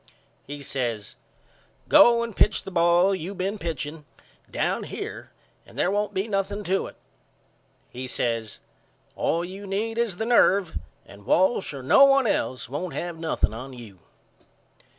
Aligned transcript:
He 0.47 0.63
says 0.63 1.15
Go 1.87 2.23
and 2.23 2.35
pitch 2.35 2.63
the 2.63 2.71
ball 2.71 3.13
you 3.13 3.35
been 3.35 3.59
pitching 3.59 4.03
down 4.49 4.85
here 4.85 5.29
and 5.63 5.77
there 5.77 5.91
won't 5.91 6.11
be 6.15 6.27
nothing 6.27 6.63
to 6.63 6.87
it. 6.87 6.95
He 7.87 8.07
says 8.07 8.61
All 9.15 9.45
you 9.45 9.67
need 9.67 9.99
is 9.99 10.15
the 10.17 10.25
nerve 10.25 10.79
and 11.05 11.23
Walsh 11.27 11.71
or 11.71 11.83
no 11.83 12.03
one 12.05 12.25
else 12.25 12.67
won't 12.67 12.95
have 12.95 13.19
nothing 13.19 13.53
on 13.53 13.73
you. 13.73 13.99